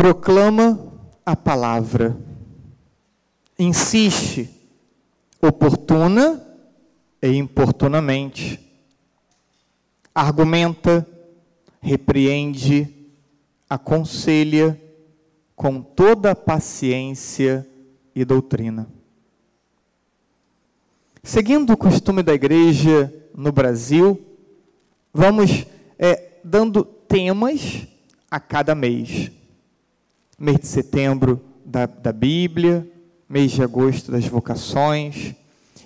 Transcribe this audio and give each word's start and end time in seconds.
proclama 0.00 0.80
a 1.26 1.36
palavra, 1.36 2.16
insiste, 3.58 4.48
oportuna 5.42 6.42
e 7.20 7.28
importunamente, 7.36 8.58
argumenta, 10.14 11.06
repreende, 11.82 12.88
aconselha 13.68 14.80
com 15.54 15.82
toda 15.82 16.34
paciência 16.34 17.68
e 18.14 18.24
doutrina. 18.24 18.88
Seguindo 21.22 21.74
o 21.74 21.76
costume 21.76 22.22
da 22.22 22.32
igreja 22.32 23.12
no 23.34 23.52
Brasil, 23.52 24.18
vamos 25.12 25.66
é, 25.98 26.38
dando 26.42 26.86
temas 26.86 27.86
a 28.30 28.40
cada 28.40 28.74
mês. 28.74 29.39
Mês 30.40 30.60
de 30.60 30.66
setembro 30.68 31.38
da, 31.66 31.84
da 31.84 32.14
Bíblia, 32.14 32.90
mês 33.28 33.52
de 33.52 33.62
agosto 33.62 34.10
das 34.10 34.24
vocações, 34.24 35.34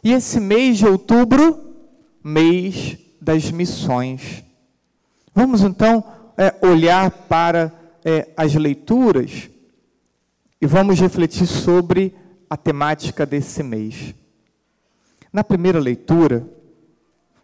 e 0.02 0.12
esse 0.12 0.38
mês 0.38 0.78
de 0.78 0.86
outubro, 0.86 1.74
mês 2.22 2.96
das 3.20 3.50
missões. 3.50 4.44
Vamos 5.34 5.62
então 5.62 6.04
é, 6.38 6.54
olhar 6.64 7.10
para 7.10 7.72
é, 8.04 8.28
as 8.36 8.54
leituras 8.54 9.50
e 10.60 10.66
vamos 10.66 11.00
refletir 11.00 11.48
sobre 11.48 12.14
a 12.48 12.56
temática 12.56 13.26
desse 13.26 13.60
mês. 13.60 14.14
Na 15.32 15.42
primeira 15.42 15.80
leitura, 15.80 16.46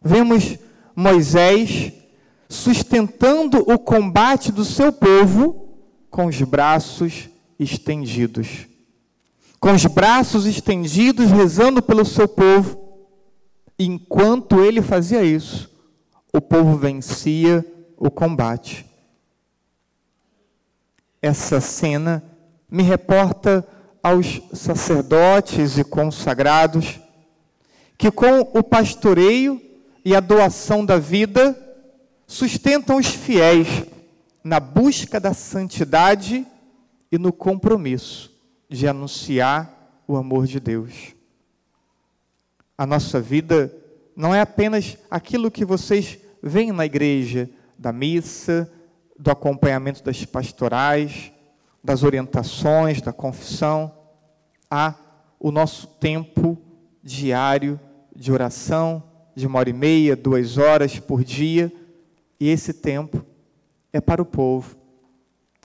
vemos 0.01 0.57
Moisés 0.95 1.93
sustentando 2.49 3.59
o 3.69 3.77
combate 3.81 4.53
do 4.53 4.65
seu 4.65 4.93
povo 4.93 5.70
com 6.11 6.27
os 6.27 6.41
braços 6.43 7.29
estendidos. 7.59 8.67
Com 9.59 9.73
os 9.73 9.87
braços 9.87 10.47
estendidos, 10.47 11.31
rezando 11.31 11.81
pelo 11.83 12.05
seu 12.05 12.27
povo. 12.27 12.79
Enquanto 13.79 14.61
ele 14.61 14.83
fazia 14.83 15.23
isso, 15.23 15.71
o 16.33 16.41
povo 16.41 16.77
vencia 16.77 17.65
o 17.97 18.11
combate. 18.11 18.87
Essa 21.23 21.61
cena 21.61 22.23
me 22.71 22.83
reporta 22.83 23.67
aos 24.03 24.41
sacerdotes 24.53 25.77
e 25.77 25.85
consagrados 25.85 26.99
que 27.99 28.11
com 28.11 28.41
o 28.55 28.63
pastoreio 28.63 29.61
e 30.03 30.17
a 30.17 30.21
doação 30.21 30.85
da 30.87 30.99
vida 30.99 31.55
sustentam 32.27 32.97
os 32.97 33.09
fiéis 33.09 33.67
na 34.43 34.59
busca 34.59 35.21
da 35.21 35.35
santidade 35.35 36.47
e 37.13 37.19
no 37.19 37.33
compromisso 37.33 38.31
de 38.69 38.87
anunciar 38.87 40.03
o 40.07 40.17
amor 40.17 40.47
de 40.47 40.59
Deus. 40.59 41.15
A 42.77 42.87
nossa 42.87 43.21
vida 43.21 43.75
não 44.17 44.35
é 44.35 44.41
apenas 44.41 44.97
aquilo 45.11 45.51
que 45.51 45.65
vocês 45.65 46.19
veem 46.43 46.73
na 46.73 46.87
igreja, 46.87 47.51
da 47.79 47.93
missa, 47.93 48.71
do 49.19 49.31
acompanhamento 49.31 50.03
das 50.03 50.25
pastorais, 50.25 51.33
das 51.83 52.03
orientações, 52.03 53.03
da 53.03 53.13
confissão. 53.13 53.93
Há 54.71 54.95
o 55.39 55.51
nosso 55.51 55.87
tempo 55.87 56.57
diário 57.03 57.79
de 58.15 58.33
oração, 58.33 59.03
de 59.35 59.47
uma 59.47 59.59
hora 59.59 59.71
e 59.71 59.75
meia, 59.75 60.17
duas 60.17 60.59
horas 60.59 60.99
por 60.99 61.25
dia, 61.25 61.73
e 62.39 62.49
esse 62.49 62.73
tempo 62.73 63.25
é 63.93 64.01
para 64.01 64.23
o 64.23 64.27
povo, 64.27 64.77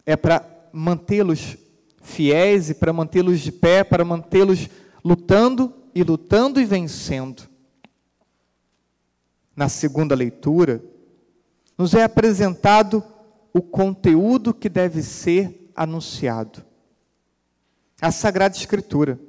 é 0.05 0.15
para 0.15 0.69
mantê-los 0.71 1.57
fiéis 2.01 2.69
e 2.69 2.75
para 2.75 2.93
mantê-los 2.93 3.39
de 3.39 3.51
pé, 3.51 3.83
para 3.83 4.05
mantê-los 4.05 4.69
lutando 5.03 5.73
e 5.93 6.03
lutando 6.03 6.59
e 6.59 6.65
vencendo. 6.65 7.43
Na 9.55 9.69
segunda 9.69 10.13
leitura, 10.13 10.83
nos 11.77 11.93
é 11.93 12.03
apresentado 12.03 13.03
o 13.53 13.61
conteúdo 13.61 14.53
que 14.53 14.67
deve 14.67 15.01
ser 15.01 15.71
anunciado. 15.75 16.63
A 18.01 18.11
Sagrada 18.11 18.55
Escritura. 18.55 19.19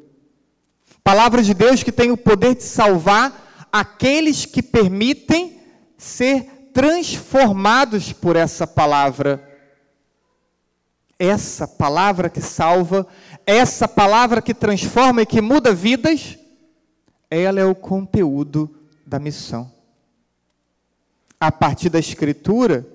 Palavra 1.04 1.42
de 1.42 1.54
Deus 1.54 1.84
que 1.84 1.92
tem 1.92 2.10
o 2.10 2.16
poder 2.16 2.56
de 2.56 2.64
salvar 2.64 3.68
aqueles 3.70 4.44
que 4.44 4.62
permitem 4.62 5.60
ser 5.96 6.55
transformados 6.76 8.12
por 8.12 8.36
essa 8.36 8.66
palavra. 8.66 9.42
Essa 11.18 11.66
palavra 11.66 12.28
que 12.28 12.42
salva, 12.42 13.06
essa 13.46 13.88
palavra 13.88 14.42
que 14.42 14.52
transforma 14.52 15.22
e 15.22 15.26
que 15.26 15.40
muda 15.40 15.72
vidas, 15.72 16.38
ela 17.30 17.58
é 17.58 17.64
o 17.64 17.74
conteúdo 17.74 18.78
da 19.06 19.18
missão. 19.18 19.72
A 21.40 21.50
partir 21.50 21.88
da 21.88 21.98
Escritura, 21.98 22.86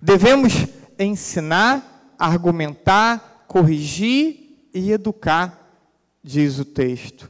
devemos 0.00 0.68
ensinar, 0.96 2.14
argumentar, 2.16 3.44
corrigir 3.48 4.68
e 4.72 4.92
educar 4.92 5.58
diz 6.22 6.60
o 6.60 6.64
texto. 6.64 7.28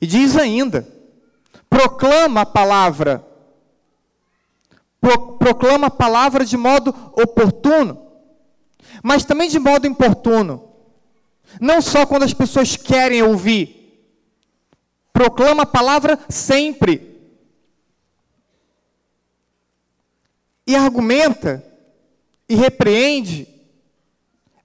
E 0.00 0.06
diz 0.06 0.34
ainda: 0.34 0.88
proclama 1.68 2.40
a 2.40 2.46
palavra, 2.46 3.22
pro, 5.04 5.36
proclama 5.36 5.88
a 5.88 5.90
palavra 5.90 6.44
de 6.44 6.56
modo 6.56 6.90
oportuno, 7.12 8.06
mas 9.02 9.24
também 9.24 9.48
de 9.48 9.58
modo 9.58 9.86
importuno. 9.86 10.70
Não 11.60 11.82
só 11.82 12.06
quando 12.06 12.22
as 12.22 12.32
pessoas 12.32 12.76
querem 12.76 13.22
ouvir, 13.22 14.08
proclama 15.12 15.64
a 15.64 15.66
palavra 15.66 16.18
sempre. 16.28 17.12
E 20.66 20.74
argumenta, 20.74 21.62
e 22.48 22.54
repreende, 22.54 23.46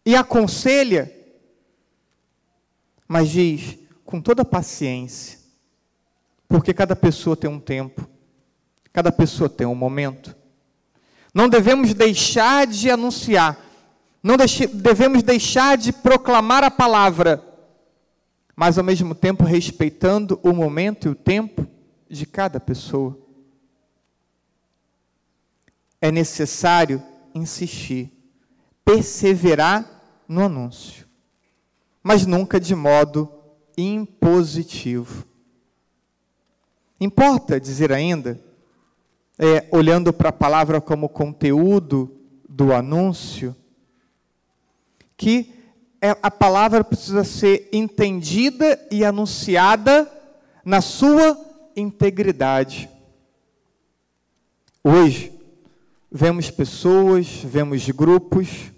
e 0.05 0.15
aconselha 0.15 1.19
mas 3.09 3.29
diz 3.29 3.79
com 4.05 4.21
toda 4.21 4.45
paciência, 4.45 5.39
porque 6.47 6.71
cada 6.75 6.95
pessoa 6.95 7.35
tem 7.35 7.49
um 7.49 7.59
tempo, 7.59 8.07
cada 8.91 9.11
pessoa 9.11 9.49
tem 9.49 9.67
um 9.67 9.75
momento. 9.75 10.35
Não 11.33 11.47
devemos 11.47 11.93
deixar 11.93 12.65
de 12.65 12.89
anunciar, 12.89 13.57
não 14.21 14.35
devemos 14.73 15.23
deixar 15.23 15.77
de 15.77 15.91
proclamar 15.91 16.63
a 16.63 16.71
palavra, 16.71 17.43
mas 18.55 18.77
ao 18.77 18.83
mesmo 18.83 19.13
tempo 19.13 19.43
respeitando 19.43 20.39
o 20.43 20.53
momento 20.53 21.07
e 21.07 21.11
o 21.11 21.15
tempo 21.15 21.67
de 22.09 22.25
cada 22.25 22.59
pessoa. 22.59 23.17
É 26.01 26.11
necessário 26.11 27.01
insistir, 27.33 28.11
perseverar 28.83 29.85
no 30.27 30.45
anúncio 30.45 31.09
mas 32.03 32.25
nunca 32.25 32.59
de 32.59 32.73
modo 32.75 33.31
impositivo. 33.77 35.25
Importa 36.99 37.59
dizer 37.59 37.91
ainda, 37.91 38.41
é, 39.39 39.67
olhando 39.71 40.13
para 40.13 40.29
a 40.29 40.33
palavra 40.33 40.79
como 40.79 41.09
conteúdo 41.09 42.11
do 42.47 42.73
anúncio, 42.73 43.55
que 45.17 45.53
é, 46.01 46.11
a 46.21 46.29
palavra 46.29 46.83
precisa 46.83 47.23
ser 47.23 47.69
entendida 47.71 48.79
e 48.91 49.03
anunciada 49.03 50.07
na 50.63 50.81
sua 50.81 51.39
integridade. 51.75 52.89
Hoje, 54.83 55.33
vemos 56.11 56.51
pessoas, 56.51 57.41
vemos 57.43 57.89
grupos 57.89 58.71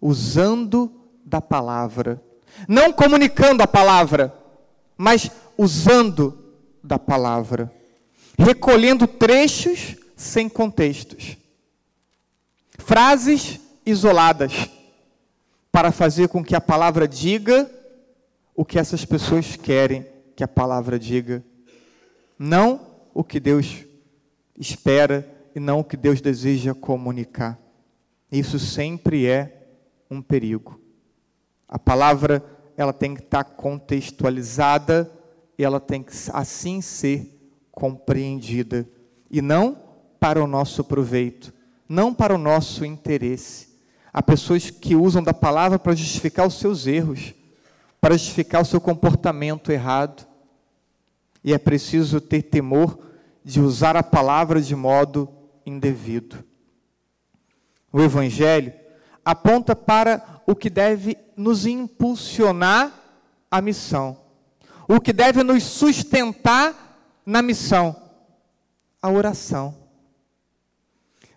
usando 0.00 0.90
da 1.24 1.40
palavra 1.40 2.22
não 2.68 2.92
comunicando 2.92 3.62
a 3.62 3.66
palavra, 3.66 4.32
mas 4.96 5.30
usando 5.58 6.54
da 6.82 6.98
palavra, 6.98 7.72
recolhendo 8.38 9.06
trechos 9.06 9.96
sem 10.16 10.48
contextos, 10.48 11.36
frases 12.78 13.60
isoladas, 13.84 14.70
para 15.70 15.92
fazer 15.92 16.28
com 16.28 16.42
que 16.42 16.54
a 16.54 16.60
palavra 16.60 17.06
diga 17.06 17.70
o 18.54 18.64
que 18.64 18.78
essas 18.78 19.04
pessoas 19.04 19.56
querem 19.56 20.06
que 20.34 20.42
a 20.42 20.48
palavra 20.48 20.98
diga, 20.98 21.44
não 22.38 22.80
o 23.12 23.24
que 23.24 23.40
Deus 23.40 23.84
espera 24.58 25.26
e 25.54 25.60
não 25.60 25.80
o 25.80 25.84
que 25.84 25.96
Deus 25.96 26.20
deseja 26.20 26.74
comunicar. 26.74 27.58
Isso 28.30 28.58
sempre 28.58 29.26
é 29.26 29.68
um 30.10 30.20
perigo. 30.20 30.80
A 31.68 31.78
palavra 31.78 32.44
ela 32.76 32.92
tem 32.92 33.14
que 33.14 33.22
estar 33.22 33.44
contextualizada 33.44 35.10
e 35.58 35.64
ela 35.64 35.80
tem 35.80 36.02
que 36.02 36.12
assim 36.32 36.80
ser 36.80 37.35
compreendida 37.76 38.88
e 39.30 39.42
não 39.42 39.78
para 40.18 40.42
o 40.42 40.46
nosso 40.46 40.82
proveito, 40.82 41.52
não 41.86 42.12
para 42.12 42.34
o 42.34 42.38
nosso 42.38 42.86
interesse. 42.86 43.68
Há 44.10 44.22
pessoas 44.22 44.70
que 44.70 44.96
usam 44.96 45.22
da 45.22 45.34
palavra 45.34 45.78
para 45.78 45.94
justificar 45.94 46.46
os 46.46 46.54
seus 46.54 46.86
erros, 46.86 47.34
para 48.00 48.16
justificar 48.16 48.62
o 48.62 48.64
seu 48.64 48.80
comportamento 48.80 49.70
errado. 49.70 50.26
E 51.44 51.52
é 51.52 51.58
preciso 51.58 52.18
ter 52.18 52.44
temor 52.44 52.98
de 53.44 53.60
usar 53.60 53.94
a 53.94 54.02
palavra 54.02 54.60
de 54.60 54.74
modo 54.74 55.28
indevido. 55.66 56.42
O 57.92 58.00
Evangelho 58.00 58.72
aponta 59.22 59.76
para 59.76 60.40
o 60.46 60.56
que 60.56 60.70
deve 60.70 61.14
nos 61.36 61.66
impulsionar 61.66 62.90
a 63.50 63.60
missão, 63.60 64.16
o 64.88 64.98
que 64.98 65.12
deve 65.12 65.42
nos 65.42 65.62
sustentar 65.62 66.85
na 67.26 67.42
missão, 67.42 67.94
a 69.02 69.10
oração 69.10 69.86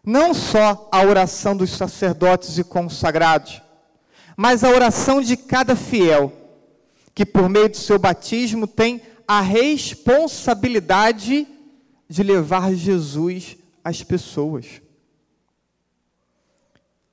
não 0.10 0.34
só 0.34 0.90
a 0.92 1.04
oração 1.04 1.56
dos 1.56 1.70
sacerdotes 1.70 2.58
e 2.58 2.64
consagrados, 2.64 3.62
mas 4.36 4.64
a 4.64 4.70
oração 4.70 5.22
de 5.22 5.38
cada 5.38 5.76
fiel, 5.76 6.34
que 7.14 7.24
por 7.26 7.48
meio 7.48 7.70
do 7.70 7.78
seu 7.78 8.00
batismo 8.00 8.66
tem 8.66 9.04
a 9.28 9.42
responsabilidade 9.42 11.48
de 12.08 12.24
levar 12.24 12.74
Jesus 12.74 13.56
às 13.84 14.02
pessoas. 14.02 14.82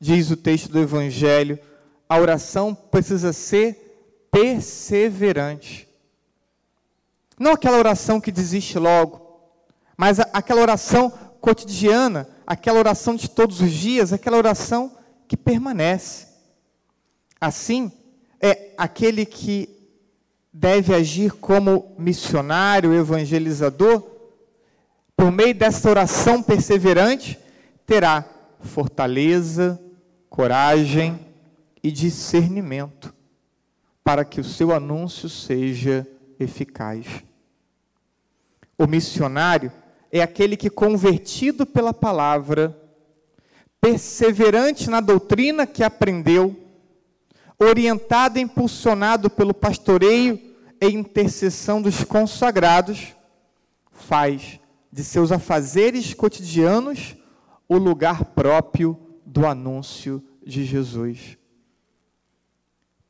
Diz 0.00 0.30
o 0.30 0.36
texto 0.36 0.70
do 0.70 0.78
Evangelho, 0.78 1.58
a 2.08 2.18
oração 2.18 2.74
precisa 2.74 3.32
ser 3.32 4.28
perseverante. 4.30 5.85
Não 7.38 7.52
aquela 7.52 7.78
oração 7.78 8.20
que 8.20 8.32
desiste 8.32 8.78
logo, 8.78 9.40
mas 9.96 10.18
aquela 10.20 10.60
oração 10.60 11.10
cotidiana 11.40 12.28
aquela 12.46 12.78
oração 12.78 13.16
de 13.16 13.28
todos 13.28 13.60
os 13.60 13.72
dias, 13.72 14.12
aquela 14.12 14.36
oração 14.36 14.96
que 15.26 15.36
permanece. 15.36 16.28
Assim, 17.40 17.90
é 18.40 18.72
aquele 18.78 19.26
que 19.26 19.68
deve 20.52 20.94
agir 20.94 21.32
como 21.32 21.94
missionário, 21.98 22.94
evangelizador, 22.94 24.02
por 25.16 25.32
meio 25.32 25.54
dessa 25.54 25.90
oração 25.90 26.42
perseverante, 26.42 27.38
terá 27.84 28.24
fortaleza, 28.60 29.80
coragem 30.30 31.18
e 31.82 31.90
discernimento 31.90 33.14
para 34.04 34.24
que 34.24 34.40
o 34.40 34.44
seu 34.44 34.72
anúncio 34.72 35.28
seja 35.28 36.06
eficaz. 36.38 37.06
O 38.78 38.86
missionário 38.86 39.72
é 40.10 40.20
aquele 40.20 40.56
que, 40.56 40.70
convertido 40.70 41.64
pela 41.64 41.94
palavra, 41.94 42.76
perseverante 43.80 44.90
na 44.90 45.00
doutrina 45.00 45.66
que 45.66 45.82
aprendeu, 45.82 46.56
orientado 47.58 48.38
e 48.38 48.42
impulsionado 48.42 49.30
pelo 49.30 49.54
pastoreio 49.54 50.38
e 50.80 50.86
intercessão 50.88 51.80
dos 51.80 52.04
consagrados, 52.04 53.14
faz 53.90 54.60
de 54.92 55.02
seus 55.02 55.32
afazeres 55.32 56.14
cotidianos 56.14 57.16
o 57.68 57.76
lugar 57.76 58.24
próprio 58.26 58.98
do 59.24 59.46
anúncio 59.46 60.22
de 60.44 60.64
Jesus. 60.64 61.36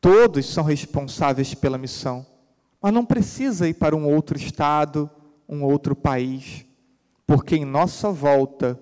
Todos 0.00 0.46
são 0.46 0.64
responsáveis 0.64 1.54
pela 1.54 1.76
missão, 1.76 2.24
mas 2.80 2.92
não 2.92 3.04
precisa 3.04 3.68
ir 3.68 3.74
para 3.74 3.96
um 3.96 4.08
outro 4.08 4.36
estado, 4.36 5.10
um 5.48 5.62
outro 5.62 5.94
país 5.94 6.66
porque 7.26 7.56
em 7.56 7.64
nossa 7.64 8.10
volta 8.10 8.80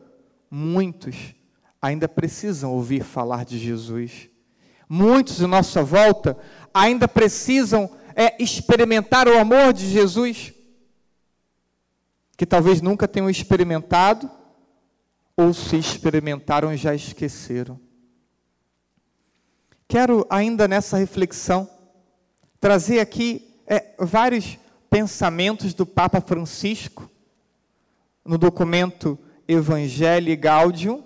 muitos 0.50 1.34
ainda 1.80 2.08
precisam 2.08 2.72
ouvir 2.72 3.02
falar 3.02 3.44
de 3.44 3.58
Jesus. 3.58 4.28
Muitos 4.88 5.40
em 5.40 5.46
nossa 5.46 5.82
volta 5.82 6.36
ainda 6.72 7.08
precisam 7.08 7.90
é, 8.14 8.40
experimentar 8.42 9.26
o 9.26 9.38
amor 9.38 9.72
de 9.72 9.88
Jesus, 9.88 10.52
que 12.36 12.44
talvez 12.46 12.80
nunca 12.80 13.08
tenham 13.08 13.30
experimentado, 13.30 14.30
ou 15.36 15.52
se 15.52 15.76
experimentaram 15.76 16.76
já 16.76 16.94
esqueceram. 16.94 17.80
Quero 19.88 20.26
ainda 20.30 20.68
nessa 20.68 20.96
reflexão 20.96 21.68
trazer 22.60 23.00
aqui 23.00 23.60
é, 23.66 23.94
vários 23.98 24.58
pensamentos 24.94 25.74
do 25.74 25.84
Papa 25.84 26.20
Francisco 26.20 27.10
no 28.24 28.38
documento 28.38 29.18
Evangelii 29.48 30.36
Gaudium 30.36 31.02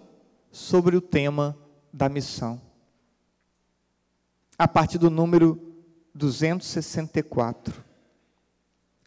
sobre 0.53 0.95
o 0.95 1.01
tema 1.01 1.57
da 1.91 2.07
missão. 2.07 2.61
A 4.59 4.69
partir 4.69 4.99
do 4.99 5.09
número 5.09 5.59
264. 6.15 7.83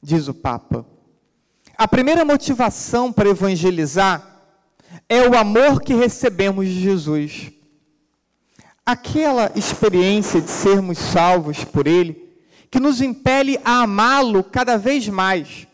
Diz 0.01 0.27
o 0.27 0.33
Papa: 0.33 0.83
A 1.77 1.87
primeira 1.87 2.25
motivação 2.25 3.13
para 3.13 3.29
evangelizar 3.29 4.41
é 5.07 5.29
o 5.29 5.37
amor 5.37 5.79
que 5.83 5.93
recebemos 5.93 6.65
de 6.65 6.81
Jesus. 6.81 7.51
Aquela 8.83 9.51
experiência 9.55 10.41
de 10.41 10.49
sermos 10.49 10.97
salvos 10.97 11.63
por 11.63 11.85
Ele, 11.85 12.20
que 12.71 12.79
nos 12.79 13.01
impele 13.01 13.59
a 13.65 13.81
amá-lo 13.81 14.41
cada 14.45 14.77
vez 14.77 15.09
mais. 15.09 15.67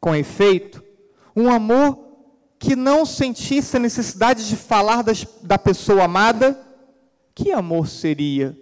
Com 0.00 0.16
efeito, 0.16 0.82
um 1.36 1.50
amor 1.50 1.98
que 2.58 2.74
não 2.74 3.04
sentisse 3.04 3.76
a 3.76 3.80
necessidade 3.80 4.48
de 4.48 4.56
falar 4.56 5.02
das, 5.02 5.26
da 5.42 5.58
pessoa 5.58 6.04
amada, 6.04 6.58
que 7.34 7.52
amor 7.52 7.88
seria? 7.88 8.58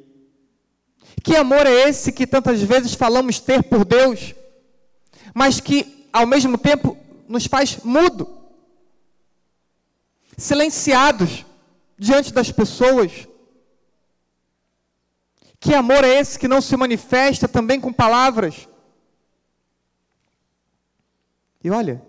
Que 1.22 1.36
amor 1.36 1.66
é 1.66 1.88
esse 1.88 2.10
que 2.10 2.26
tantas 2.26 2.60
vezes 2.62 2.94
falamos 2.94 3.38
ter 3.38 3.62
por 3.62 3.84
Deus, 3.84 4.34
mas 5.32 5.60
que 5.60 6.08
ao 6.12 6.26
mesmo 6.26 6.58
tempo 6.58 6.96
nos 7.28 7.46
faz 7.46 7.78
mudo, 7.84 8.28
silenciados 10.36 11.46
diante 11.96 12.32
das 12.32 12.50
pessoas? 12.50 13.28
Que 15.60 15.74
amor 15.74 16.04
é 16.04 16.18
esse 16.18 16.38
que 16.38 16.48
não 16.48 16.60
se 16.60 16.76
manifesta 16.76 17.48
também 17.48 17.80
com 17.80 17.92
palavras? 17.92 18.68
E 21.62 21.70
olha, 21.70 22.06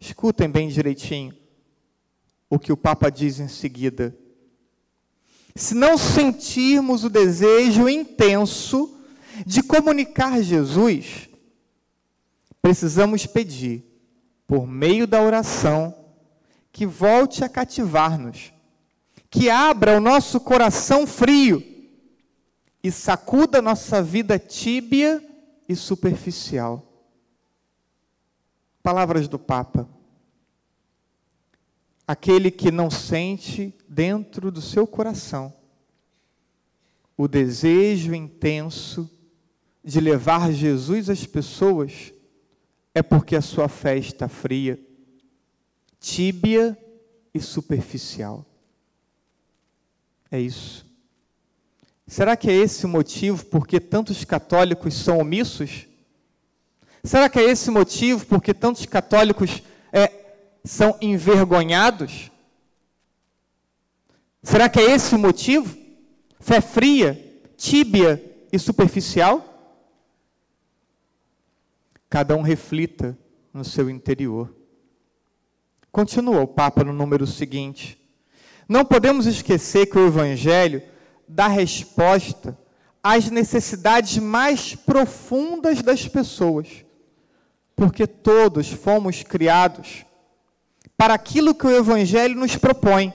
Escutem 0.00 0.48
bem 0.48 0.68
direitinho 0.68 1.36
o 2.48 2.58
que 2.58 2.72
o 2.72 2.76
Papa 2.76 3.10
diz 3.10 3.38
em 3.38 3.48
seguida. 3.48 4.16
Se 5.54 5.74
não 5.74 5.98
sentirmos 5.98 7.04
o 7.04 7.10
desejo 7.10 7.86
intenso 7.86 8.98
de 9.44 9.62
comunicar 9.62 10.40
Jesus, 10.42 11.28
precisamos 12.62 13.26
pedir, 13.26 13.84
por 14.46 14.66
meio 14.66 15.06
da 15.06 15.22
oração, 15.22 15.94
que 16.72 16.86
volte 16.86 17.44
a 17.44 17.48
cativar-nos, 17.48 18.52
que 19.28 19.50
abra 19.50 19.98
o 19.98 20.00
nosso 20.00 20.40
coração 20.40 21.06
frio 21.06 21.62
e 22.82 22.90
sacuda 22.90 23.60
nossa 23.62 24.02
vida 24.02 24.38
tíbia 24.38 25.22
e 25.68 25.76
superficial. 25.76 26.86
Palavras 28.82 29.28
do 29.28 29.38
Papa. 29.38 29.88
Aquele 32.06 32.50
que 32.50 32.70
não 32.70 32.90
sente 32.90 33.74
dentro 33.88 34.50
do 34.50 34.60
seu 34.60 34.86
coração 34.86 35.54
o 37.20 37.28
desejo 37.28 38.14
intenso 38.14 39.10
de 39.84 40.00
levar 40.00 40.50
Jesus 40.54 41.10
às 41.10 41.26
pessoas, 41.26 42.14
é 42.94 43.02
porque 43.02 43.36
a 43.36 43.42
sua 43.42 43.68
fé 43.68 43.98
está 43.98 44.26
fria, 44.26 44.80
tíbia 45.98 46.78
e 47.34 47.38
superficial. 47.38 48.46
É 50.30 50.40
isso. 50.40 50.89
Será 52.10 52.36
que 52.36 52.50
é 52.50 52.52
esse 52.52 52.84
o 52.86 52.88
motivo 52.88 53.46
porque 53.46 53.78
tantos 53.78 54.24
católicos 54.24 54.94
são 54.94 55.20
omissos? 55.20 55.86
Será 57.04 57.28
que 57.28 57.38
é 57.38 57.44
esse 57.44 57.70
o 57.70 57.72
motivo 57.72 58.26
porque 58.26 58.52
tantos 58.52 58.84
católicos 58.84 59.62
é, 59.92 60.10
são 60.64 60.98
envergonhados? 61.00 62.32
Será 64.42 64.68
que 64.68 64.80
é 64.80 64.90
esse 64.90 65.14
o 65.14 65.18
motivo? 65.20 65.78
Fé 66.40 66.60
fria, 66.60 67.40
tíbia 67.56 68.20
e 68.52 68.58
superficial? 68.58 69.46
Cada 72.08 72.34
um 72.34 72.42
reflita 72.42 73.16
no 73.54 73.64
seu 73.64 73.88
interior. 73.88 74.52
Continua 75.92 76.40
o 76.40 76.48
Papa 76.48 76.82
no 76.82 76.92
número 76.92 77.24
seguinte. 77.24 77.96
Não 78.68 78.84
podemos 78.84 79.26
esquecer 79.26 79.86
que 79.86 79.96
o 79.96 80.08
Evangelho 80.08 80.90
dá 81.30 81.48
resposta 81.48 82.56
às 83.02 83.30
necessidades 83.30 84.18
mais 84.18 84.74
profundas 84.74 85.82
das 85.82 86.06
pessoas 86.06 86.84
porque 87.80 88.06
todos 88.06 88.70
fomos 88.70 89.22
criados 89.22 90.04
para 90.98 91.14
aquilo 91.14 91.54
que 91.54 91.66
o 91.66 91.74
Evangelho 91.74 92.38
nos 92.38 92.54
propõe, 92.54 93.10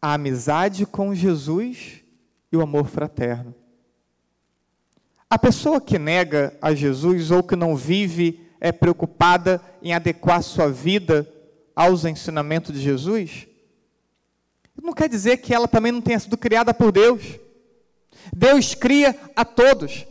a 0.00 0.12
amizade 0.12 0.84
com 0.84 1.14
Jesus 1.14 2.02
e 2.52 2.56
o 2.58 2.60
amor 2.60 2.86
fraterno. 2.86 3.54
A 5.30 5.38
pessoa 5.38 5.80
que 5.80 5.98
nega 5.98 6.54
a 6.60 6.74
Jesus 6.74 7.30
ou 7.30 7.42
que 7.42 7.56
não 7.56 7.74
vive 7.74 8.46
é 8.60 8.70
preocupada 8.70 9.58
em 9.82 9.94
adequar 9.94 10.42
sua 10.42 10.70
vida 10.70 11.26
aos 11.74 12.04
ensinamentos 12.04 12.74
de 12.74 12.80
Jesus, 12.82 13.48
não 14.82 14.92
quer 14.92 15.08
dizer 15.08 15.38
que 15.38 15.54
ela 15.54 15.66
também 15.66 15.92
não 15.92 16.00
tenha 16.00 16.18
sido 16.18 16.36
criada 16.36 16.72
por 16.74 16.92
Deus. 16.92 17.22
Deus 18.34 18.74
cria 18.74 19.18
a 19.34 19.44
todos, 19.44 20.06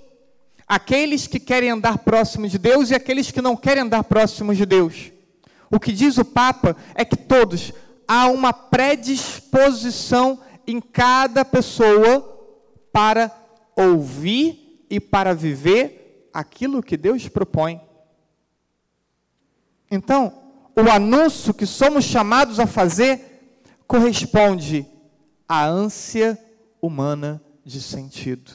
aqueles 0.67 1.27
que 1.27 1.39
querem 1.39 1.69
andar 1.69 1.99
próximos 1.99 2.51
de 2.51 2.57
Deus 2.57 2.89
e 2.89 2.95
aqueles 2.95 3.31
que 3.31 3.41
não 3.41 3.55
querem 3.55 3.83
andar 3.83 4.03
próximos 4.03 4.57
de 4.57 4.65
Deus. 4.65 5.11
O 5.69 5.79
que 5.79 5.91
diz 5.91 6.17
o 6.17 6.25
Papa 6.25 6.75
é 6.93 7.03
que 7.03 7.17
todos 7.17 7.73
há 8.07 8.27
uma 8.27 8.53
predisposição 8.53 10.39
em 10.67 10.79
cada 10.79 11.43
pessoa 11.43 12.21
para 12.91 13.31
ouvir 13.75 14.85
e 14.89 14.99
para 14.99 15.33
viver 15.33 16.29
aquilo 16.33 16.83
que 16.83 16.97
Deus 16.97 17.27
propõe. 17.27 17.81
Então, 19.89 20.33
o 20.75 20.89
anúncio 20.89 21.53
que 21.53 21.65
somos 21.65 22.03
chamados 22.05 22.59
a 22.59 22.67
fazer 22.67 23.34
corresponde 23.87 24.85
à 25.47 25.65
ânsia 25.65 26.37
humana 26.81 27.41
de 27.63 27.81
sentido. 27.81 28.51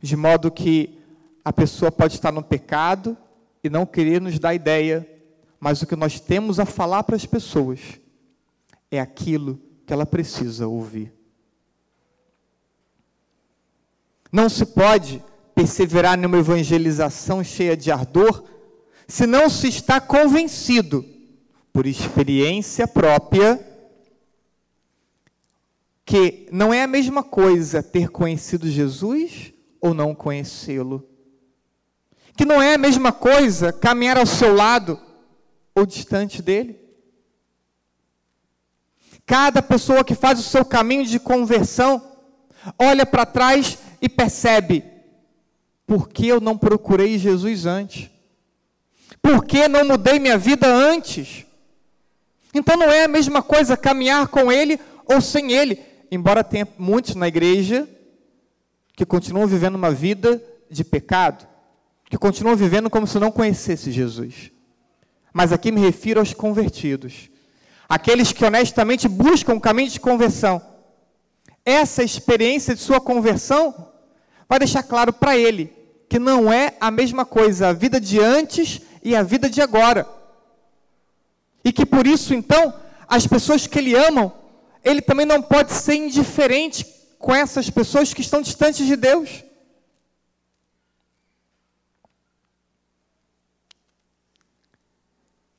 De 0.00 0.16
modo 0.16 0.50
que 0.50 0.98
a 1.44 1.52
pessoa 1.52 1.90
pode 1.90 2.14
estar 2.14 2.32
no 2.32 2.42
pecado 2.42 3.16
e 3.62 3.70
não 3.70 3.86
querer 3.86 4.20
nos 4.20 4.38
dar 4.38 4.54
ideia, 4.54 5.08
mas 5.58 5.82
o 5.82 5.86
que 5.86 5.96
nós 5.96 6.20
temos 6.20 6.60
a 6.60 6.66
falar 6.66 7.02
para 7.04 7.16
as 7.16 7.26
pessoas 7.26 7.80
é 8.90 9.00
aquilo 9.00 9.60
que 9.86 9.92
ela 9.92 10.06
precisa 10.06 10.66
ouvir. 10.66 11.12
Não 14.30 14.48
se 14.48 14.66
pode 14.66 15.22
perseverar 15.54 16.18
numa 16.18 16.38
evangelização 16.38 17.42
cheia 17.42 17.76
de 17.76 17.90
ardor 17.90 18.44
se 19.08 19.26
não 19.26 19.48
se 19.48 19.68
está 19.68 20.00
convencido, 20.00 21.04
por 21.76 21.86
experiência 21.86 22.88
própria, 22.88 23.60
que 26.06 26.48
não 26.50 26.72
é 26.72 26.82
a 26.82 26.86
mesma 26.86 27.22
coisa 27.22 27.82
ter 27.82 28.08
conhecido 28.08 28.66
Jesus 28.66 29.52
ou 29.78 29.92
não 29.92 30.14
conhecê-lo. 30.14 31.06
Que 32.34 32.46
não 32.46 32.62
é 32.62 32.72
a 32.72 32.78
mesma 32.78 33.12
coisa 33.12 33.74
caminhar 33.74 34.16
ao 34.16 34.24
seu 34.24 34.54
lado 34.54 34.98
ou 35.74 35.84
distante 35.84 36.40
dele. 36.40 36.80
Cada 39.26 39.60
pessoa 39.60 40.02
que 40.02 40.14
faz 40.14 40.40
o 40.40 40.44
seu 40.44 40.64
caminho 40.64 41.04
de 41.04 41.20
conversão 41.20 42.02
olha 42.78 43.04
para 43.04 43.26
trás 43.26 43.76
e 44.00 44.08
percebe: 44.08 44.82
por 45.86 46.08
que 46.08 46.26
eu 46.26 46.40
não 46.40 46.56
procurei 46.56 47.18
Jesus 47.18 47.66
antes? 47.66 48.10
Por 49.20 49.44
que 49.44 49.68
não 49.68 49.84
mudei 49.84 50.18
minha 50.18 50.38
vida 50.38 50.66
antes? 50.66 51.45
Então 52.58 52.74
não 52.74 52.90
é 52.90 53.04
a 53.04 53.08
mesma 53.08 53.42
coisa 53.42 53.76
caminhar 53.76 54.28
com 54.28 54.50
Ele 54.50 54.80
ou 55.04 55.20
sem 55.20 55.52
Ele, 55.52 55.78
embora 56.10 56.42
tenha 56.42 56.66
muitos 56.78 57.14
na 57.14 57.28
igreja 57.28 57.86
que 58.94 59.04
continuam 59.04 59.46
vivendo 59.46 59.74
uma 59.74 59.90
vida 59.90 60.42
de 60.70 60.82
pecado, 60.82 61.46
que 62.08 62.16
continuam 62.16 62.56
vivendo 62.56 62.88
como 62.88 63.06
se 63.06 63.18
não 63.18 63.30
conhecesse 63.30 63.92
Jesus. 63.92 64.50
Mas 65.34 65.52
aqui 65.52 65.70
me 65.70 65.82
refiro 65.82 66.18
aos 66.18 66.32
convertidos, 66.32 67.28
aqueles 67.86 68.32
que 68.32 68.42
honestamente 68.42 69.06
buscam 69.06 69.52
um 69.52 69.60
caminho 69.60 69.90
de 69.90 70.00
conversão. 70.00 70.62
Essa 71.62 72.02
experiência 72.02 72.74
de 72.74 72.80
sua 72.80 73.02
conversão 73.02 73.92
vai 74.48 74.58
deixar 74.58 74.82
claro 74.82 75.12
para 75.12 75.36
ele 75.36 75.70
que 76.08 76.18
não 76.18 76.50
é 76.50 76.74
a 76.80 76.90
mesma 76.90 77.26
coisa 77.26 77.68
a 77.68 77.72
vida 77.74 78.00
de 78.00 78.18
antes 78.18 78.80
e 79.02 79.14
a 79.14 79.22
vida 79.22 79.50
de 79.50 79.60
agora. 79.60 80.15
E 81.66 81.72
que 81.72 81.84
por 81.84 82.06
isso, 82.06 82.32
então, 82.32 82.72
as 83.08 83.26
pessoas 83.26 83.66
que 83.66 83.76
ele 83.76 83.92
amam, 83.96 84.32
ele 84.84 85.02
também 85.02 85.26
não 85.26 85.42
pode 85.42 85.72
ser 85.72 85.96
indiferente 85.96 86.86
com 87.18 87.34
essas 87.34 87.68
pessoas 87.68 88.14
que 88.14 88.20
estão 88.20 88.40
distantes 88.40 88.86
de 88.86 88.94
Deus. 88.94 89.42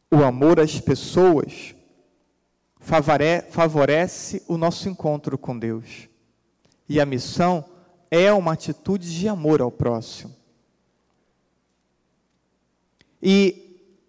O 0.10 0.24
amor 0.24 0.62
às 0.62 0.80
pessoas 0.80 1.76
favorece 2.80 4.42
o 4.48 4.56
nosso 4.56 4.88
encontro 4.88 5.38
com 5.38 5.60
Deus. 5.60 6.08
E 6.88 7.02
a 7.02 7.06
missão 7.06 7.66
é 8.10 8.32
uma 8.32 8.54
atitude 8.54 9.14
de 9.14 9.28
amor 9.28 9.62
ao 9.62 9.70
próximo. 9.70 10.34
E 13.22 13.67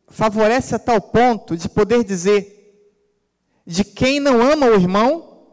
favorece 0.08 0.74
a 0.74 0.78
tal 0.78 1.00
ponto 1.00 1.56
de 1.56 1.68
poder 1.68 2.04
dizer: 2.04 2.58
de 3.66 3.84
quem 3.84 4.18
não 4.18 4.40
ama 4.40 4.66
o 4.66 4.74
irmão, 4.74 5.46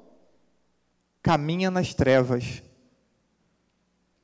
caminha 1.21 1.69
nas 1.69 1.93
trevas. 1.93 2.61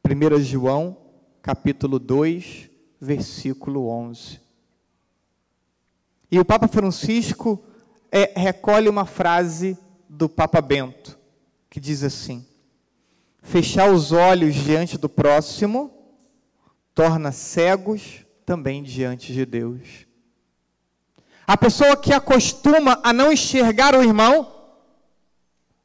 1 0.03 0.41
João, 0.41 0.97
capítulo 1.41 1.99
2, 1.99 2.69
versículo 2.99 3.87
11. 3.87 4.39
E 6.31 6.39
o 6.39 6.45
Papa 6.45 6.67
Francisco 6.67 7.63
é, 8.11 8.31
recolhe 8.39 8.87
uma 8.87 9.05
frase 9.05 9.77
do 10.07 10.29
Papa 10.29 10.61
Bento, 10.61 11.17
que 11.69 11.79
diz 11.79 12.03
assim: 12.03 12.45
Fechar 13.41 13.91
os 13.91 14.11
olhos 14.11 14.55
diante 14.55 14.97
do 14.97 15.09
próximo 15.09 15.91
torna 16.93 17.31
cegos 17.31 18.25
também 18.45 18.83
diante 18.83 19.33
de 19.33 19.45
Deus. 19.45 20.10
A 21.45 21.57
pessoa 21.57 21.97
que 21.97 22.13
acostuma 22.13 22.99
a 23.03 23.11
não 23.11 23.31
enxergar 23.31 23.95
o 23.95 24.03
irmão, 24.03 24.51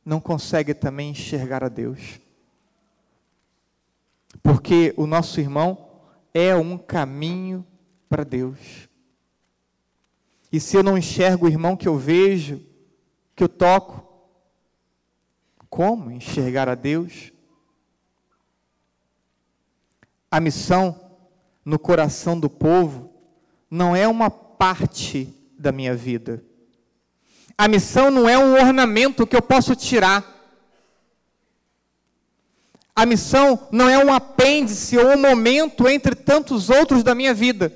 não 0.04 0.20
consegue 0.20 0.72
também 0.72 1.10
enxergar 1.10 1.64
a 1.64 1.68
Deus. 1.68 2.20
Porque 4.42 4.94
o 4.96 5.06
nosso 5.06 5.40
irmão 5.40 5.88
é 6.32 6.54
um 6.54 6.78
caminho 6.78 7.66
para 8.08 8.22
Deus. 8.22 8.88
E 10.52 10.60
se 10.60 10.76
eu 10.76 10.82
não 10.82 10.96
enxergo 10.96 11.46
o 11.46 11.48
irmão 11.48 11.76
que 11.76 11.88
eu 11.88 11.98
vejo, 11.98 12.64
que 13.34 13.42
eu 13.42 13.48
toco, 13.48 14.06
como 15.68 16.10
enxergar 16.10 16.68
a 16.68 16.74
Deus? 16.74 17.32
A 20.30 20.40
missão 20.40 21.18
no 21.64 21.78
coração 21.78 22.38
do 22.38 22.48
povo 22.48 23.10
não 23.70 23.96
é 23.96 24.06
uma 24.06 24.30
parte 24.30 25.35
da 25.58 25.72
minha 25.72 25.94
vida. 25.94 26.42
A 27.58 27.66
missão 27.68 28.10
não 28.10 28.28
é 28.28 28.36
um 28.36 28.54
ornamento 28.54 29.26
que 29.26 29.34
eu 29.34 29.42
posso 29.42 29.74
tirar. 29.74 30.34
A 32.94 33.06
missão 33.06 33.68
não 33.70 33.88
é 33.88 34.02
um 34.02 34.12
apêndice 34.12 34.96
ou 34.96 35.08
um 35.12 35.20
momento 35.20 35.88
entre 35.88 36.14
tantos 36.14 36.70
outros 36.70 37.02
da 37.02 37.14
minha 37.14 37.32
vida. 37.32 37.72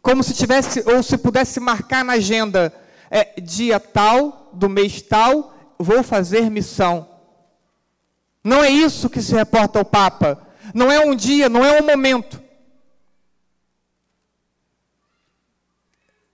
Como 0.00 0.22
se 0.22 0.34
tivesse 0.34 0.82
ou 0.86 1.02
se 1.02 1.18
pudesse 1.18 1.58
marcar 1.60 2.04
na 2.04 2.14
agenda, 2.14 2.72
é, 3.10 3.40
dia 3.40 3.80
tal, 3.80 4.50
do 4.52 4.68
mês 4.68 5.02
tal, 5.02 5.54
vou 5.78 6.02
fazer 6.02 6.50
missão. 6.50 7.08
Não 8.42 8.62
é 8.62 8.70
isso 8.70 9.10
que 9.10 9.20
se 9.20 9.34
reporta 9.34 9.78
ao 9.78 9.84
Papa. 9.84 10.46
Não 10.74 10.90
é 10.90 11.00
um 11.00 11.14
dia, 11.14 11.48
não 11.48 11.64
é 11.64 11.80
um 11.80 11.86
momento. 11.86 12.37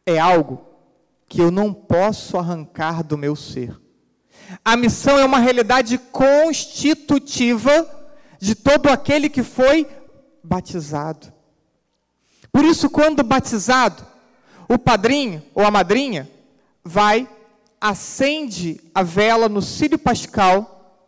É 0.07 0.19
algo 0.19 0.65
que 1.29 1.41
eu 1.41 1.51
não 1.51 1.73
posso 1.73 2.37
arrancar 2.39 3.03
do 3.03 3.17
meu 3.17 3.35
ser. 3.35 3.79
A 4.65 4.77
missão 4.77 5.19
é 5.19 5.25
uma 5.25 5.39
realidade 5.39 5.99
constitutiva 5.99 7.89
de 8.39 8.55
todo 8.55 8.89
aquele 8.89 9.29
que 9.29 9.43
foi 9.43 9.89
batizado. 10.43 11.33
Por 12.53 12.65
isso, 12.65 12.91
quando 12.91 13.23
batizado, 13.23 14.07
o 14.69 14.79
padrinho 14.79 15.43
ou 15.55 15.65
a 15.65 15.71
madrinha 15.71 16.31
vai, 16.85 17.29
acende 17.81 18.81
a 18.95 19.03
vela 19.03 19.49
no 19.49 19.63
círio 19.63 19.99
pascal, 19.99 21.03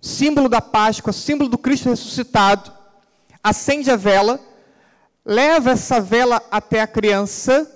símbolo 0.00 0.48
da 0.48 0.60
Páscoa, 0.60 1.12
símbolo 1.12 1.48
do 1.48 1.58
Cristo 1.58 1.88
ressuscitado, 1.88 2.70
acende 3.42 3.90
a 3.90 3.96
vela, 3.96 4.38
leva 5.24 5.70
essa 5.70 6.00
vela 6.00 6.42
até 6.50 6.82
a 6.82 6.86
criança 6.86 7.70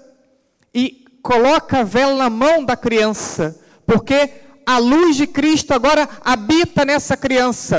e 0.79 1.05
coloca 1.21 1.81
a 1.81 1.83
vela 1.83 2.15
na 2.15 2.31
mão 2.31 2.65
da 2.65 2.77
criança, 2.77 3.61
porque 3.85 4.31
a 4.65 4.79
luz 4.79 5.17
de 5.17 5.27
Cristo 5.27 5.75
agora 5.75 6.09
habita 6.25 6.85
nessa 6.85 7.17
criança. 7.17 7.77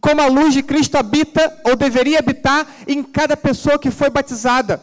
Como 0.00 0.20
a 0.20 0.26
luz 0.26 0.52
de 0.52 0.62
Cristo 0.62 0.96
habita 0.96 1.60
ou 1.64 1.76
deveria 1.76 2.18
habitar 2.18 2.66
em 2.88 3.00
cada 3.00 3.36
pessoa 3.36 3.78
que 3.78 3.92
foi 3.92 4.10
batizada. 4.10 4.82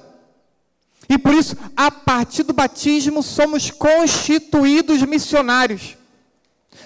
E 1.10 1.18
por 1.18 1.34
isso, 1.34 1.58
a 1.76 1.92
partir 1.92 2.44
do 2.44 2.54
batismo, 2.54 3.22
somos 3.22 3.70
constituídos 3.70 5.02
missionários. 5.02 5.98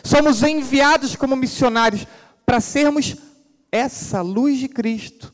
Somos 0.04 0.42
enviados 0.42 1.16
como 1.16 1.36
missionários 1.36 2.08
para 2.44 2.60
sermos 2.60 3.16
essa 3.72 4.22
luz 4.22 4.58
de 4.58 4.68
Cristo 4.68 5.32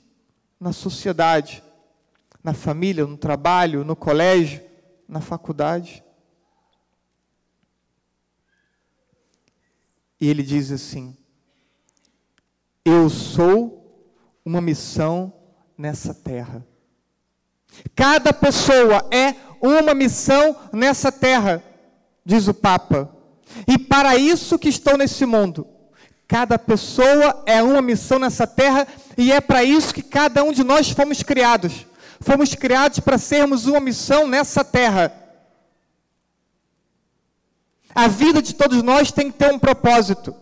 na 0.60 0.74
sociedade, 0.74 1.64
na 2.44 2.54
família, 2.54 3.06
no 3.06 3.18
trabalho, 3.18 3.86
no 3.86 3.96
colégio, 3.96 4.71
na 5.12 5.20
faculdade. 5.20 6.02
E 10.20 10.30
ele 10.30 10.42
diz 10.42 10.72
assim: 10.72 11.18
Eu 12.86 13.10
sou 13.10 14.10
uma 14.46 14.62
missão 14.62 15.34
nessa 15.78 16.14
terra. 16.14 16.66
Cada 17.94 18.32
pessoa 18.32 19.06
é 19.12 19.36
uma 19.62 19.94
missão 19.94 20.56
nessa 20.72 21.12
terra, 21.12 21.62
diz 22.26 22.48
o 22.48 22.54
Papa. 22.54 23.14
E 23.68 23.78
para 23.78 24.16
isso 24.16 24.58
que 24.58 24.70
estou 24.70 24.98
nesse 24.98 25.26
mundo. 25.26 25.68
Cada 26.26 26.58
pessoa 26.58 27.44
é 27.46 27.62
uma 27.62 27.82
missão 27.82 28.18
nessa 28.18 28.48
terra 28.48 28.88
e 29.18 29.34
é 29.34 29.42
para 29.42 29.62
isso 29.66 29.94
que 29.94 30.02
cada 30.02 30.42
um 30.42 30.54
de 30.54 30.64
nós 30.64 30.90
fomos 30.90 31.22
criados. 31.22 31.86
Fomos 32.22 32.54
criados 32.54 33.00
para 33.00 33.18
sermos 33.18 33.66
uma 33.66 33.80
missão 33.80 34.28
nessa 34.28 34.64
terra. 34.64 35.12
A 37.96 38.08
vida 38.08 38.42
de 38.42 38.54
todos 38.54 38.84
nós 38.84 39.12
tem 39.12 39.32
que 39.32 39.38
ter 39.40 39.52
um 39.52 39.58
propósito. 39.58 40.36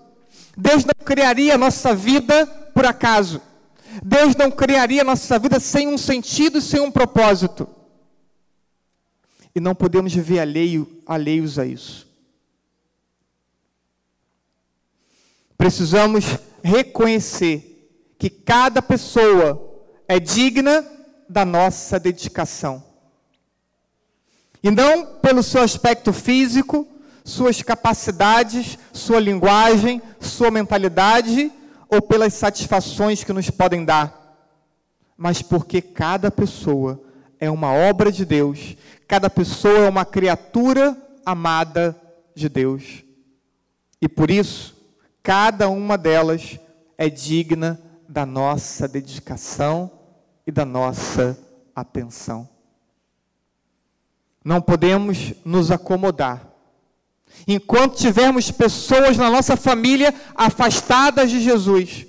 Deus 0.57 0.83
não 0.83 0.93
criaria 1.05 1.55
a 1.55 1.57
nossa 1.57 1.95
vida 1.95 2.45
por 2.73 2.85
acaso. 2.85 3.41
Deus 4.03 4.35
não 4.35 4.51
criaria 4.51 5.01
a 5.01 5.05
nossa 5.05 5.39
vida 5.39 5.57
sem 5.57 5.87
um 5.87 5.97
sentido 5.97 6.57
e 6.57 6.61
sem 6.61 6.81
um 6.81 6.91
propósito. 6.91 7.67
E 9.55 9.59
não 9.61 9.73
podemos 9.73 10.13
viver 10.13 10.39
alheio, 10.39 11.01
alheios 11.05 11.57
a 11.57 11.65
isso. 11.65 12.07
Precisamos 15.57 16.25
reconhecer 16.61 17.89
que 18.19 18.29
cada 18.29 18.81
pessoa 18.81 19.81
é 20.07 20.19
digna 20.19 20.98
da 21.29 21.45
nossa 21.45 21.99
dedicação. 21.99 22.83
E 24.63 24.71
não 24.71 25.05
pelo 25.05 25.43
seu 25.43 25.61
aspecto 25.61 26.11
físico, 26.11 26.87
suas 27.23 27.61
capacidades, 27.61 28.79
sua 28.91 29.19
linguagem, 29.19 30.01
sua 30.19 30.49
mentalidade 30.49 31.51
ou 31.87 32.01
pelas 32.01 32.33
satisfações 32.33 33.23
que 33.23 33.31
nos 33.31 33.49
podem 33.51 33.85
dar, 33.85 34.37
mas 35.15 35.41
porque 35.41 35.81
cada 35.81 36.31
pessoa 36.31 36.99
é 37.39 37.49
uma 37.49 37.71
obra 37.71 38.11
de 38.11 38.25
Deus, 38.25 38.75
cada 39.07 39.29
pessoa 39.29 39.85
é 39.85 39.89
uma 39.89 40.05
criatura 40.05 40.97
amada 41.25 41.95
de 42.35 42.49
Deus. 42.49 43.03
E 44.01 44.07
por 44.07 44.31
isso, 44.31 44.75
cada 45.21 45.69
uma 45.69 45.97
delas 45.97 46.59
é 46.97 47.09
digna 47.09 47.79
da 48.07 48.25
nossa 48.25 48.87
dedicação 48.87 49.98
e 50.49 50.51
da 50.51 50.65
nossa 50.65 51.37
atenção. 51.75 52.47
Não 54.43 54.61
podemos 54.61 55.33
nos 55.45 55.71
acomodar 55.71 56.49
Enquanto 57.47 57.97
tivermos 57.97 58.51
pessoas 58.51 59.17
na 59.17 59.29
nossa 59.29 59.55
família 59.55 60.13
afastadas 60.35 61.29
de 61.29 61.39
Jesus, 61.39 62.05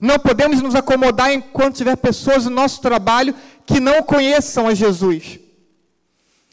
não 0.00 0.18
podemos 0.18 0.60
nos 0.60 0.74
acomodar 0.74 1.32
enquanto 1.32 1.76
tiver 1.76 1.96
pessoas 1.96 2.44
no 2.44 2.50
nosso 2.50 2.80
trabalho 2.80 3.34
que 3.64 3.80
não 3.80 4.02
conheçam 4.02 4.66
a 4.66 4.74
Jesus. 4.74 5.38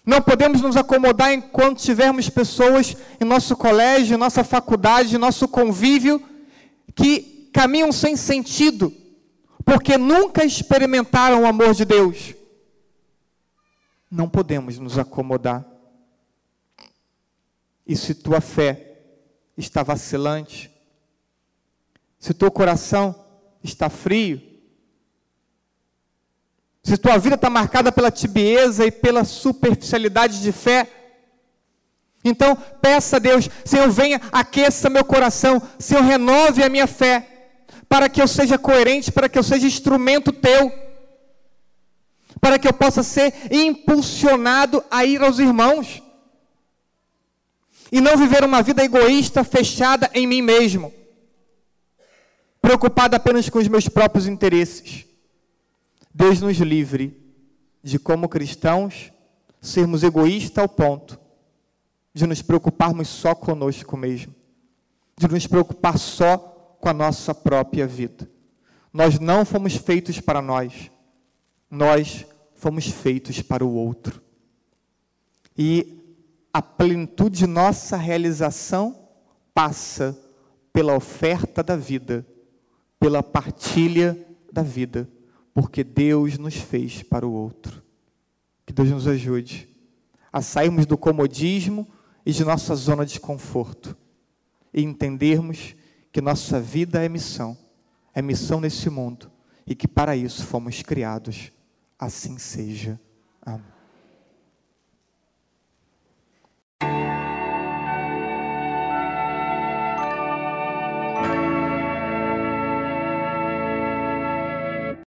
Não 0.05 0.21
podemos 0.21 0.61
nos 0.61 0.77
acomodar 0.77 1.33
enquanto 1.33 1.81
tivermos 1.81 2.29
pessoas 2.29 2.95
em 3.19 3.25
nosso 3.25 3.55
colégio, 3.55 4.17
nossa 4.17 4.43
faculdade, 4.43 5.17
nosso 5.17 5.47
convívio, 5.47 6.21
que 6.93 7.49
caminham 7.51 7.91
sem 7.91 8.15
sentido, 8.15 8.93
porque 9.65 9.97
nunca 9.97 10.45
experimentaram 10.45 11.41
o 11.41 11.47
amor 11.47 11.73
de 11.73 11.83
Deus. 11.83 12.35
Não 14.09 14.29
podemos 14.29 14.77
nos 14.77 14.99
acomodar. 14.99 15.65
E 17.85 17.95
se 17.95 18.13
tua 18.13 18.39
fé 18.39 18.99
está 19.57 19.81
vacilante, 19.81 20.71
se 22.19 22.33
teu 22.33 22.51
coração 22.51 23.25
está 23.63 23.89
frio, 23.89 24.41
se 26.83 26.97
tua 26.97 27.17
vida 27.17 27.35
está 27.35 27.49
marcada 27.49 27.91
pela 27.91 28.11
tibieza 28.11 28.85
e 28.85 28.91
pela 28.91 29.23
superficialidade 29.23 30.41
de 30.41 30.51
fé, 30.51 30.87
então 32.23 32.55
peça 32.55 33.17
a 33.17 33.19
Deus, 33.19 33.49
Senhor, 33.63 33.89
venha, 33.89 34.19
aqueça 34.31 34.89
meu 34.89 35.05
coração, 35.05 35.61
Senhor, 35.77 36.03
renove 36.03 36.63
a 36.63 36.69
minha 36.69 36.87
fé, 36.87 37.34
para 37.87 38.09
que 38.09 38.21
eu 38.21 38.27
seja 38.27 38.57
coerente, 38.57 39.11
para 39.11 39.29
que 39.29 39.37
eu 39.37 39.43
seja 39.43 39.67
instrumento 39.67 40.31
teu, 40.31 40.71
para 42.41 42.59
que 42.59 42.67
eu 42.67 42.73
possa 42.73 43.03
ser 43.03 43.33
impulsionado 43.51 44.83
a 44.91 45.05
ir 45.05 45.21
aos 45.21 45.39
irmãos 45.39 46.01
e 47.91 48.01
não 48.01 48.17
viver 48.17 48.43
uma 48.43 48.61
vida 48.61 48.83
egoísta, 48.83 49.43
fechada 49.43 50.09
em 50.13 50.27
mim 50.27 50.41
mesmo, 50.41 50.93
preocupado 52.61 53.15
apenas 53.15 53.49
com 53.49 53.59
os 53.59 53.67
meus 53.67 53.87
próprios 53.87 54.27
interesses. 54.27 55.05
Deus 56.13 56.41
nos 56.41 56.57
livre 56.57 57.17
de, 57.83 57.99
como 57.99 58.27
cristãos, 58.27 59.11
sermos 59.61 60.03
egoístas 60.03 60.61
ao 60.61 60.69
ponto 60.69 61.19
de 62.13 62.25
nos 62.25 62.41
preocuparmos 62.41 63.09
só 63.09 63.35
conosco 63.35 63.97
mesmo, 63.97 64.33
de 65.17 65.27
nos 65.27 65.45
preocupar 65.45 65.97
só 65.97 66.54
com 66.85 66.89
a 66.89 66.93
nossa 66.93 67.33
própria 67.33 67.87
vida. 67.87 68.29
Nós 68.93 69.17
não 69.19 69.43
fomos 69.43 69.75
feitos 69.75 70.21
para 70.21 70.39
nós, 70.39 70.91
nós 71.67 72.27
fomos 72.53 72.85
feitos 72.85 73.41
para 73.41 73.65
o 73.65 73.73
outro. 73.73 74.21
E 75.57 76.15
a 76.53 76.61
plenitude 76.61 77.39
de 77.39 77.47
nossa 77.47 77.97
realização 77.97 79.09
passa 79.51 80.15
pela 80.71 80.95
oferta 80.95 81.63
da 81.63 81.75
vida, 81.75 82.23
pela 82.99 83.23
partilha 83.23 84.15
da 84.53 84.61
vida, 84.61 85.09
porque 85.55 85.83
Deus 85.83 86.37
nos 86.37 86.53
fez 86.53 87.01
para 87.01 87.25
o 87.25 87.33
outro. 87.33 87.81
Que 88.63 88.71
Deus 88.71 88.91
nos 88.91 89.07
ajude 89.07 89.67
a 90.31 90.39
sairmos 90.39 90.85
do 90.85 90.99
comodismo 90.99 91.87
e 92.23 92.31
de 92.31 92.45
nossa 92.45 92.75
zona 92.75 93.07
de 93.07 93.19
conforto 93.19 93.97
e 94.71 94.83
entendermos 94.83 95.75
que 96.15 96.21
nossa 96.21 96.61
vida 96.61 97.03
é 97.03 97.09
missão, 97.09 97.57
é 98.13 98.21
missão 98.21 98.61
nesse 98.61 98.89
mundo 98.89 99.29
e 99.67 99.75
que 99.75 99.85
para 99.85 100.15
isso 100.15 100.45
fomos 100.45 100.81
criados. 100.81 101.51
Assim 101.99 102.37
seja. 102.37 102.97
Amém. 103.41 103.74